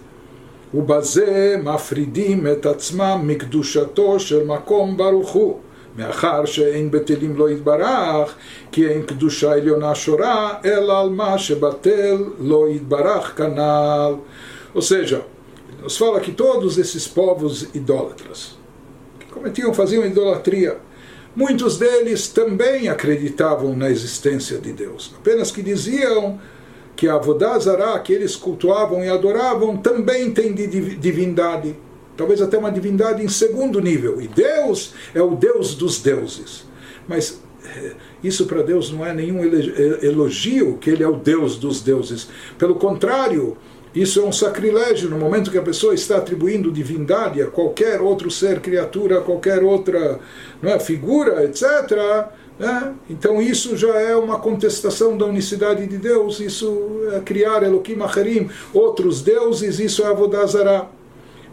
[0.72, 5.60] o bazé mafridim et atzmam mikdushato shel makom baruchu.
[5.98, 8.36] מאחר שאין בטלים לא יתברך,
[8.72, 14.16] כי אין קדושה עליונה שורה, אלא על מה שבטל לא יתברך כנ"ל.
[14.74, 15.22] Ou seja,
[15.84, 18.58] nos fala que todos esses povos idólatras,
[19.20, 20.78] que cometiam, faziam idolatria,
[21.37, 26.41] muitos deles também acreditavam na existência de Deus, apenas que diziam
[26.97, 31.77] que a Avodazara, que eles cultuavam e adoravam, também tem divindade
[32.17, 34.21] talvez até uma divindade em segundo nível.
[34.21, 36.65] E Deus é o Deus dos deuses.
[37.07, 37.93] Mas eh,
[38.25, 42.29] isso para Deus não é nenhum elogio que ele é o Deus dos deuses.
[42.59, 43.57] Pelo contrário,
[43.97, 48.31] isso é um sacrilégio no momento que a pessoa está atribuindo divindade a qualquer outro
[48.31, 50.21] ser, criatura, qualquer outra
[50.61, 52.29] não é, figura, etc.
[52.59, 52.93] Né?
[53.09, 58.51] Então isso já é uma contestação da unicidade de Deus, isso é criar Elohim Acherim,
[58.75, 60.89] outros deuses, isso é Avodazara.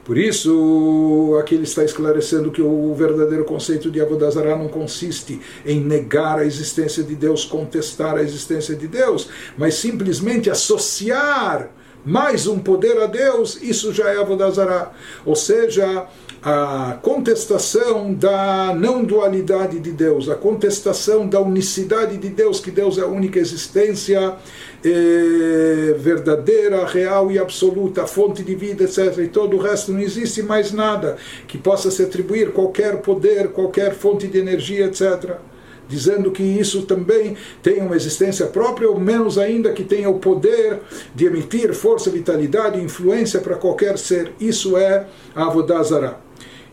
[0.04, 5.80] Por isso, aqui ele está esclarecendo que o verdadeiro conceito de Avodazara não consiste em
[5.80, 11.72] negar a existência de Deus, contestar a existência de Deus, mas simplesmente associar
[12.06, 14.92] mais um poder a Deus, isso já é Avodazara.
[15.26, 16.06] Ou seja,
[16.42, 22.98] a contestação da não dualidade de Deus, a contestação da unicidade de Deus, que Deus
[22.98, 24.36] é a única existência
[24.84, 29.20] eh, verdadeira, real e absoluta, fonte de vida, etc.
[29.20, 31.16] E todo o resto não existe mais nada
[31.48, 35.53] que possa se atribuir qualquer poder, qualquer fonte de energia, etc
[35.88, 40.80] dizendo que isso também tem uma existência própria, ou menos ainda que tenha o poder
[41.14, 44.34] de emitir força, vitalidade e influência para qualquer ser.
[44.40, 46.18] Isso é Avodazara.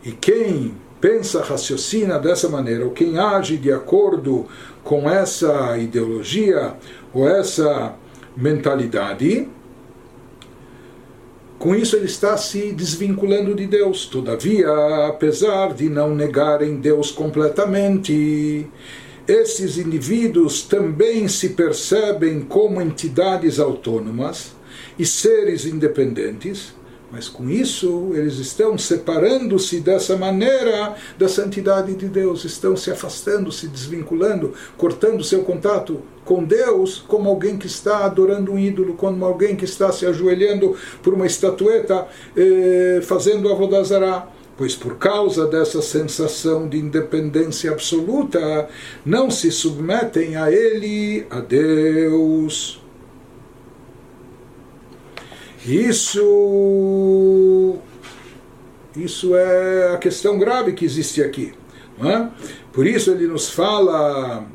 [0.04, 4.46] E quem pensa, raciocina dessa maneira, ou quem age de acordo
[4.84, 6.74] com essa ideologia
[7.12, 7.94] ou essa
[8.36, 9.48] mentalidade,
[11.60, 14.06] com isso ele está se desvinculando de Deus.
[14.06, 14.66] Todavia,
[15.06, 18.66] apesar de não negarem Deus completamente,
[19.28, 24.52] esses indivíduos também se percebem como entidades autônomas
[24.98, 26.72] e seres independentes
[27.10, 33.50] mas com isso, eles estão separando-se dessa maneira da santidade de Deus, estão se afastando,
[33.50, 39.24] se desvinculando, cortando seu contato com Deus, como alguém que está adorando um ídolo, como
[39.24, 42.06] alguém que está se ajoelhando por uma estatueta,
[42.36, 44.28] eh, fazendo a Vodazará.
[44.56, 48.68] Pois por causa dessa sensação de independência absoluta,
[49.04, 52.79] não se submetem a Ele, a Deus.
[55.65, 56.19] Isso,
[58.95, 61.53] isso é a questão grave que existe aqui.
[61.97, 62.29] Não é?
[62.71, 64.45] Por isso ele nos fala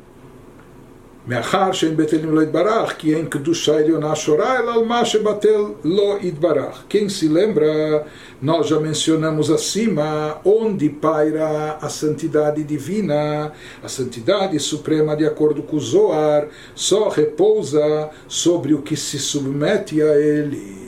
[1.27, 6.17] מאחר שאין בטלים לא יתברך, כי אין קדושה עליונה שורה, אלא על מה שבטל לא
[6.21, 6.83] יתברך.
[6.89, 8.05] Quem se lembra,
[8.41, 13.51] nós já mencionamos acima, onde paira a santidade divina,
[13.83, 20.01] a santidade suprema de acordo com o Zoar, só repousa sobre o que se submete
[20.01, 20.84] a ele.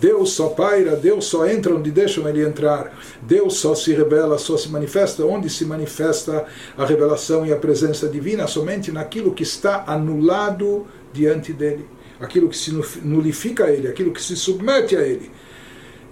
[0.00, 2.98] Deus só paira, Deus só entra onde deixam ele entrar.
[3.20, 6.46] Deus só se revela, só se manifesta onde se manifesta
[6.76, 11.86] a revelação e a presença divina, somente naquilo que está anulado diante dele,
[12.18, 12.72] aquilo que se
[13.02, 15.30] nulifica a ele, aquilo que se submete a ele.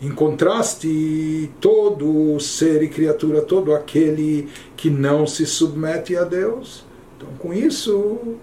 [0.01, 6.85] Em contraste, todo ser e criatura, todo aquele que não se submete a Deus.
[7.17, 8.37] Então, com isso,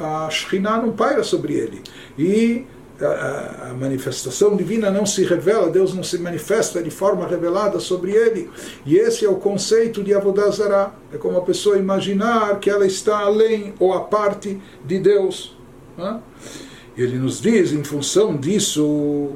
[0.00, 1.82] a Shekhinah não paira sobre ele.
[2.18, 2.66] E
[3.04, 8.50] a, manifestação divina não se revela, Deus não se manifesta de forma revelada sobre ele.
[8.84, 10.92] E esse é o conceito de Avodazara.
[11.12, 15.56] É como a pessoa imaginar que ela está além ou a parte de Deus.
[16.96, 19.30] Ele nos diz, em função disso,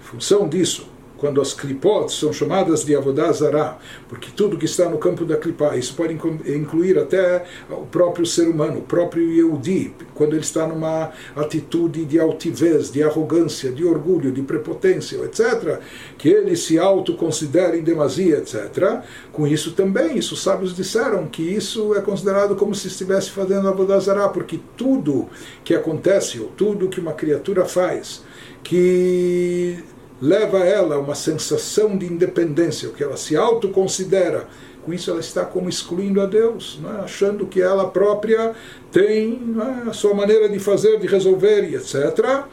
[0.00, 0.87] em função disso,
[1.18, 3.76] quando as klipot são chamadas de avodazara,
[4.08, 8.48] porque tudo que está no campo da klipa, isso pode incluir até o próprio ser
[8.48, 14.30] humano, o próprio Yehudi, quando ele está numa atitude de altivez, de arrogância, de orgulho,
[14.30, 15.80] de prepotência, etc.,
[16.16, 19.02] que ele se autoconsidera em demasia, etc.,
[19.32, 23.68] com isso também, isso os sábios disseram que isso é considerado como se estivesse fazendo
[23.68, 25.28] avodazara, porque tudo
[25.64, 28.22] que acontece, ou tudo que uma criatura faz,
[28.62, 29.82] que
[30.20, 34.48] leva ela a uma sensação de independência, o que ela se autoconsidera.
[34.84, 37.04] Com isso, ela está como excluindo a Deus, é?
[37.04, 38.54] achando que ela própria
[38.90, 39.54] tem
[39.86, 39.90] é?
[39.90, 42.44] a sua maneira de fazer, de resolver e etc.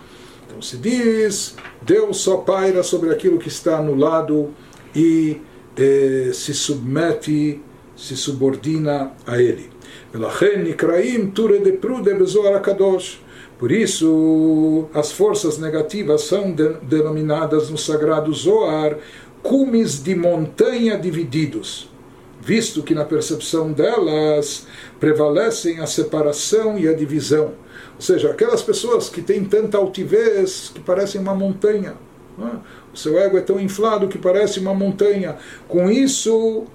[0.46, 4.54] Então se diz: Deus só paira sobre aquilo que está anulado
[4.96, 5.42] e
[5.78, 7.62] eh, se submete,
[7.96, 9.70] se subordina a Ele.
[13.58, 18.98] Por isso, as forças negativas são de, denominadas no sagrado Zoar
[19.42, 21.90] cumes de montanha divididos,
[22.42, 24.66] visto que na percepção delas
[25.00, 27.54] prevalecem a separação e a divisão.
[27.96, 31.96] Ou seja, aquelas pessoas que têm tanta altivez que parecem uma montanha.
[32.38, 32.58] É?
[32.94, 35.38] O seu ego é tão inflado que parece uma montanha.
[35.68, 36.66] Com isso,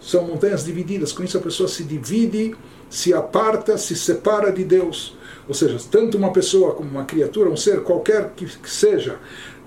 [0.00, 1.12] são montanhas divididas.
[1.12, 2.54] Com isso, a pessoa se divide,
[2.88, 5.17] se aparta, se separa de Deus.
[5.48, 9.16] Ou seja, tanto uma pessoa como uma criatura, um ser qualquer que seja,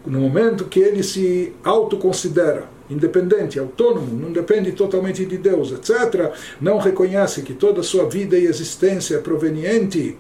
[0.06, 6.78] no momento que ele se autoconsidera independente, autônomo, não depende totalmente de Deus, etc., não
[6.78, 10.18] reconhece que toda a sua vida e existência é proveniente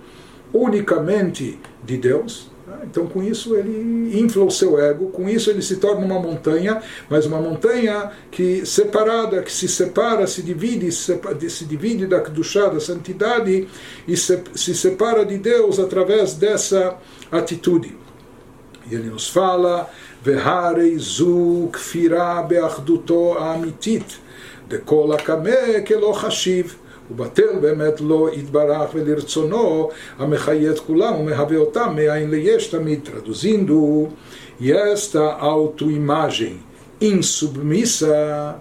[0.53, 2.50] unicamente de Deus?
[2.71, 2.85] Né?
[2.85, 6.81] Então, com isso, ele infla o seu ego, com isso, ele se torna uma montanha,
[7.09, 12.79] mas uma montanha que separada, que se separa, se divide, se, divide da Kedushá, da
[12.79, 13.67] santidade,
[14.07, 16.95] e se, se separa de Deus através dessa
[17.29, 17.97] atitude.
[18.89, 19.89] E ele nos fala:
[20.97, 21.71] zu
[23.37, 24.21] amitit,
[24.69, 24.79] de
[25.83, 26.80] kelo hashiv.
[27.10, 33.08] ובטל באמת לא יתברך ולרצונו המחיה את כולם ומהווה אותם מאין ליש תמיד.
[33.08, 34.08] Traduzindo,
[34.60, 36.60] e esta autoimagem
[37.00, 38.56] insubmissa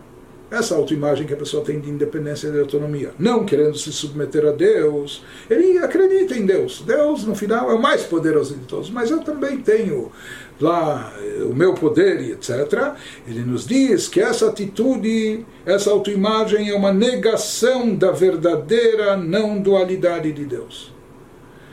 [0.52, 4.46] essa autoimagem que a pessoa tem de independência e de autonomia, não querendo se submeter
[4.46, 6.84] a Deus, ele acredita em Deus.
[6.86, 10.12] Deus, no final, é o mais poderoso de todos, mas eu também tenho
[10.61, 12.95] lá eh, o meu poder e etc.
[13.27, 20.33] Ele nos diz que essa atitude, essa autoimagem é uma negação da verdadeira não dualidade
[20.33, 20.93] de Deus.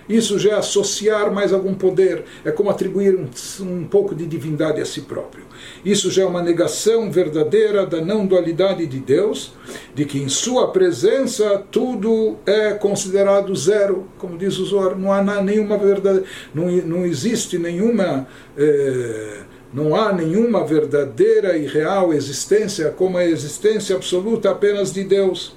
[0.08, 3.28] Isso já é associar mais algum poder, é como atribuir um,
[3.64, 5.46] um pouco de divindade a si próprio.
[5.84, 9.54] Isso já é uma negação verdadeira da não dualidade de Deus,
[9.94, 15.22] de que em sua presença tudo é considerado zero, como diz o Zohar, não há
[15.42, 18.28] nenhuma verdade, não, não existe nenhuma.
[18.58, 19.42] Eh,
[19.74, 25.57] não há nenhuma verdadeira e real existência como a existência absoluta apenas de Deus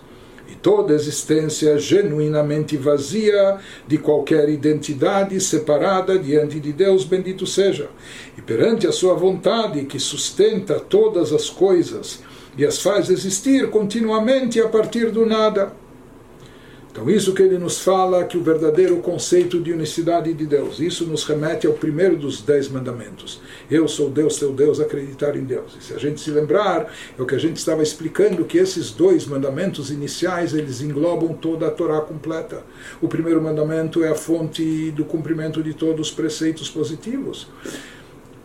[0.63, 7.89] toda existência genuinamente vazia de qualquer identidade separada diante de Deus, bendito seja.
[8.37, 12.21] E perante a sua vontade que sustenta todas as coisas
[12.57, 15.73] e as faz existir continuamente a partir do nada.
[16.93, 21.07] Então, isso que ele nos fala, que o verdadeiro conceito de unicidade de Deus, isso
[21.07, 23.41] nos remete ao primeiro dos dez mandamentos.
[23.71, 25.77] Eu sou Deus, teu Deus, acreditar em Deus.
[25.79, 28.91] E se a gente se lembrar, é o que a gente estava explicando, que esses
[28.91, 32.65] dois mandamentos iniciais, eles englobam toda a Torá completa.
[33.01, 37.47] O primeiro mandamento é a fonte do cumprimento de todos os preceitos positivos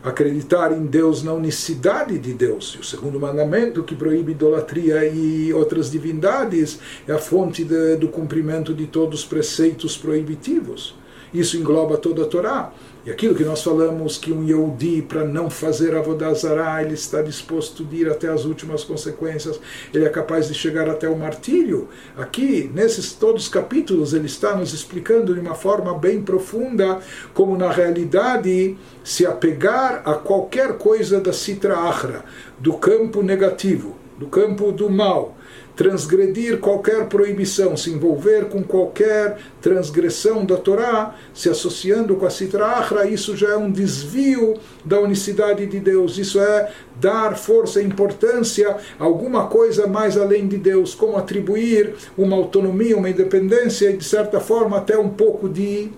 [0.06, 2.76] acreditar em Deus na unicidade de Deus.
[2.78, 8.08] E o segundo mandamento, que proíbe idolatria e outras divindades, é a fonte de, do
[8.08, 10.96] cumprimento de todos os preceitos proibitivos.
[11.34, 12.72] Isso engloba toda a Torá.
[13.06, 17.86] E aquilo que nós falamos que um Yehudi, para não fazer Avodazará, ele está disposto
[17.86, 19.60] de ir até as últimas consequências,
[19.94, 21.88] ele é capaz de chegar até o martírio.
[22.18, 27.00] Aqui, nesses todos os capítulos, ele está nos explicando de uma forma bem profunda
[27.32, 32.26] como, na realidade, se apegar a qualquer coisa da Sitra Achra,
[32.58, 35.38] do campo negativo, do campo do mal,
[35.76, 42.66] transgredir qualquer proibição, se envolver com qualquer transgressão da Torá, se associando com a Sitra
[42.66, 46.18] Achra, isso já é um desvio da unicidade de Deus.
[46.18, 51.94] Isso é dar força e importância a alguma coisa mais além de Deus, como atribuir
[52.18, 55.90] uma autonomia, uma independência e, de certa forma, até um pouco de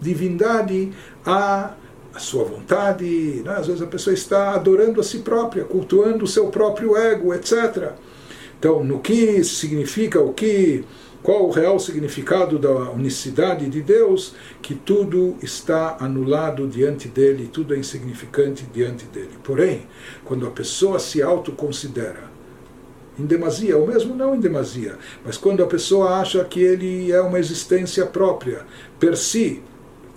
[0.00, 0.92] divindade
[1.24, 1.74] a
[2.14, 3.42] a sua vontade.
[3.44, 3.54] Né?
[3.58, 7.92] Às vezes a pessoa está adorando a si própria, cultuando o seu próprio ego, etc.
[8.58, 10.84] Então, no que significa o que,
[11.22, 17.74] qual o real significado da unicidade de Deus, que tudo está anulado diante dele, tudo
[17.74, 19.32] é insignificante diante dele.
[19.42, 19.86] Porém,
[20.24, 22.36] quando a pessoa se autoconsidera
[23.18, 27.20] em demasia, ou mesmo não em demasia, mas quando a pessoa acha que ele é
[27.20, 28.60] uma existência própria,
[29.00, 29.62] per si,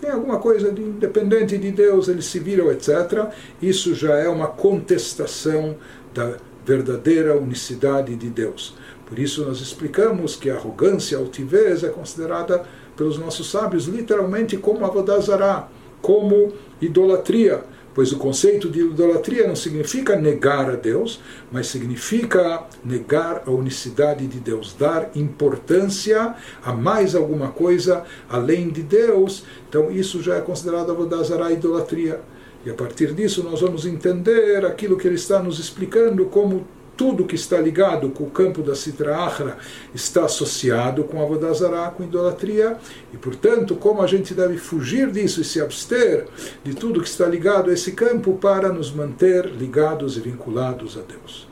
[0.01, 3.27] tem alguma coisa de independente de Deus, ele se vira, etc.,
[3.61, 5.75] isso já é uma contestação
[6.13, 6.37] da
[6.69, 8.75] verdadeira unicidade de Deus.
[9.07, 12.63] Por isso nós explicamos que a arrogância, a altivez é considerada
[12.95, 15.67] pelos nossos sábios literalmente como avodazará,
[15.99, 17.63] como idolatria,
[17.95, 21.19] pois o conceito de idolatria não significa negar a Deus,
[21.51, 28.83] mas significa negar a unicidade de Deus, dar importância a mais alguma coisa além de
[28.83, 29.43] Deus.
[29.67, 32.21] Então isso já é considerado avodazará, idolatria.
[32.65, 36.65] E a partir disso nós vamos entender aquilo que ele está nos explicando como
[36.99, 39.57] tudo que está ligado com o campo da Sitra Achra
[39.95, 42.77] está associado com a Vodazara, com idolatria,
[43.13, 46.27] e portanto, como a gente deve fugir disso e se abster
[46.61, 51.01] de tudo que está ligado a esse campo para nos manter ligados e vinculados a
[51.01, 51.48] Deus.